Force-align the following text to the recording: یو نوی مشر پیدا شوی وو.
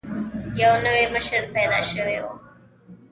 یو 0.61 0.73
نوی 0.85 1.05
مشر 1.15 1.41
پیدا 1.53 1.79
شوی 1.91 2.17
وو. 2.23 2.33